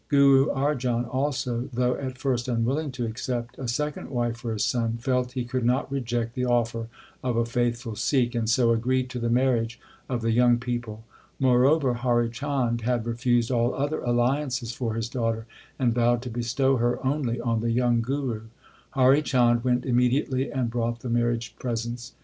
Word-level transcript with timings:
Guru 0.07 0.47
Arjan, 0.47 1.05
also, 1.13 1.69
though 1.71 1.93
at 1.95 2.17
first 2.17 2.47
unwilling 2.47 2.91
to 2.93 3.05
accept 3.05 3.59
a 3.59 3.67
second 3.67 4.09
wife 4.09 4.37
for 4.37 4.51
his 4.51 4.65
son, 4.65 4.97
felt 4.97 5.33
he 5.33 5.45
could 5.45 5.63
not 5.63 5.91
reject 5.91 6.33
the 6.33 6.47
offer 6.47 6.87
of 7.23 7.37
a 7.37 7.45
faithful 7.45 7.95
Sikh, 7.95 8.33
and 8.33 8.49
so 8.49 8.71
agreed 8.71 9.11
to 9.11 9.19
the 9.19 9.29
marriage 9.29 9.79
of 10.09 10.23
the 10.23 10.31
young 10.31 10.57
people. 10.57 11.03
Moreover 11.39 11.93
Hari 11.93 12.31
Chand 12.31 12.81
had 12.81 13.05
refused 13.05 13.51
all 13.51 13.75
other 13.75 13.99
alliances 13.99 14.71
for 14.73 14.95
his 14.95 15.07
daughter, 15.07 15.45
and 15.77 15.93
vowed 15.93 16.23
to 16.23 16.31
bestow 16.31 16.77
her 16.77 16.97
only 17.05 17.39
on 17.39 17.59
the 17.59 17.69
young 17.69 18.01
Guru. 18.01 18.31
1 18.39 18.49
Hari 18.93 19.21
Chand 19.21 19.63
went 19.63 19.85
immediately 19.85 20.51
and 20.51 20.71
brought 20.71 21.01
the 21.01 21.09
marriage 21.09 21.55
presents. 21.59 22.13